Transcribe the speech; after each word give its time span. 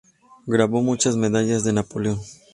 Grabó 0.47 0.81
muchas 0.81 1.15
medallas 1.15 1.63
de 1.63 1.73
Napoleón. 1.73 2.17